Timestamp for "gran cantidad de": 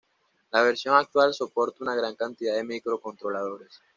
1.93-2.63